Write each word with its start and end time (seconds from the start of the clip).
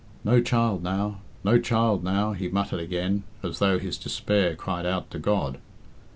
"No 0.23 0.41
child 0.41 0.81
now, 0.81 1.19
no 1.43 1.59
child 1.59 2.03
now," 2.03 2.33
he 2.33 2.49
muttered 2.49 2.79
again, 2.79 3.21
as 3.43 3.59
though 3.59 3.77
his 3.77 3.99
dispair 3.99 4.55
cried 4.55 4.87
out 4.87 5.11
to 5.11 5.19
God. 5.19 5.59